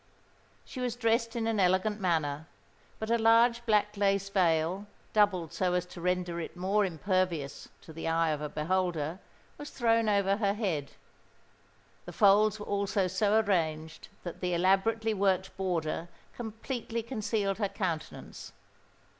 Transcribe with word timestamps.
She 0.65 0.79
was 0.79 0.95
dressed 0.95 1.35
in 1.35 1.45
an 1.45 1.59
elegant 1.59 1.99
manner; 1.99 2.47
but 2.97 3.11
a 3.11 3.19
large 3.19 3.63
black 3.67 3.95
lace 3.95 4.29
veil, 4.29 4.87
doubled 5.13 5.53
so 5.53 5.75
as 5.75 5.85
to 5.85 6.01
render 6.01 6.39
it 6.39 6.57
more 6.57 6.83
impervious 6.83 7.69
to 7.81 7.93
the 7.93 8.07
eye 8.07 8.31
of 8.31 8.41
a 8.41 8.49
beholder, 8.49 9.19
was 9.59 9.69
thrown 9.69 10.09
over 10.09 10.37
her 10.37 10.55
head. 10.55 10.93
The 12.05 12.13
folds 12.13 12.59
were 12.59 12.65
also 12.65 13.05
so 13.05 13.39
arranged 13.41 14.07
that 14.23 14.39
the 14.41 14.55
elaborately 14.55 15.13
worked 15.13 15.55
border 15.55 16.09
completely 16.35 17.03
concealed 17.03 17.59
her 17.59 17.69
countenance. 17.69 18.53